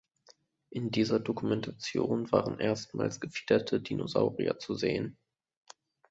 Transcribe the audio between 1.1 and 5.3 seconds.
Dokumentation waren erstmals gefiederte Dinosaurier zu sehen.